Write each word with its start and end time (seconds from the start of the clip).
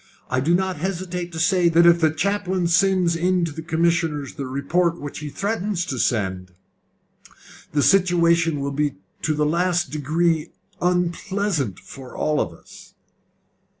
I 0.31 0.39
do 0.39 0.55
not 0.55 0.77
hesitate 0.77 1.31
to 1.31 1.39
say 1.39 1.69
that 1.69 1.85
if 1.85 2.01
the 2.01 2.09
chaplain 2.09 2.65
sends 2.65 3.15
in 3.15 3.45
to 3.45 3.51
the 3.51 3.61
commissioners 3.61 4.33
the 4.33 4.47
report 4.47 4.99
which 4.99 5.19
he 5.19 5.29
threatens 5.29 5.85
to 5.85 5.99
send, 5.99 6.49
the 7.73 7.83
situation 7.83 8.61
will 8.61 8.71
be 8.71 8.95
to 9.21 9.35
the 9.35 9.45
last 9.45 9.91
degree 9.91 10.53
unpleasant 10.81 11.77
for 11.77 12.15
all 12.17 12.41
of 12.41 12.51
us." 12.51 12.95